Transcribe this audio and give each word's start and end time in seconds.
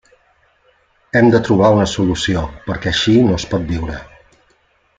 Hem 1.19 1.29
de 1.35 1.41
trobar 1.49 1.69
una 1.75 1.85
solució, 1.91 2.41
perquè 2.71 2.91
així 2.93 3.15
no 3.29 3.37
es 3.41 3.47
pot 3.53 3.69
viure. 3.75 4.01